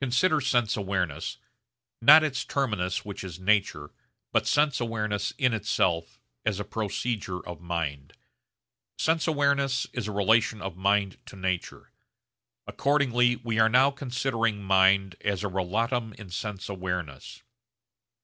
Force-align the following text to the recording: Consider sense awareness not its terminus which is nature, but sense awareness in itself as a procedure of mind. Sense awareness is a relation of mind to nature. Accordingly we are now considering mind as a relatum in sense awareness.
Consider 0.00 0.40
sense 0.40 0.76
awareness 0.76 1.38
not 2.00 2.22
its 2.22 2.44
terminus 2.44 3.04
which 3.04 3.24
is 3.24 3.40
nature, 3.40 3.90
but 4.30 4.46
sense 4.46 4.78
awareness 4.78 5.32
in 5.38 5.52
itself 5.52 6.20
as 6.44 6.60
a 6.60 6.64
procedure 6.64 7.44
of 7.44 7.60
mind. 7.60 8.12
Sense 9.00 9.26
awareness 9.26 9.88
is 9.92 10.06
a 10.06 10.12
relation 10.12 10.62
of 10.62 10.76
mind 10.76 11.16
to 11.26 11.34
nature. 11.34 11.90
Accordingly 12.68 13.34
we 13.34 13.58
are 13.58 13.68
now 13.68 13.90
considering 13.90 14.62
mind 14.62 15.16
as 15.20 15.42
a 15.42 15.48
relatum 15.48 16.14
in 16.14 16.30
sense 16.30 16.68
awareness. 16.68 17.42